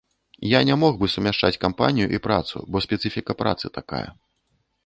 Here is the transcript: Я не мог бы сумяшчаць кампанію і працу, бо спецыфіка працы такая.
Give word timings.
Я 0.51 0.61
не 0.69 0.75
мог 0.83 0.97
бы 1.01 1.09
сумяшчаць 1.15 1.61
кампанію 1.65 2.07
і 2.19 2.21
працу, 2.29 2.65
бо 2.73 2.77
спецыфіка 2.89 3.31
працы 3.43 3.65
такая. 3.81 4.05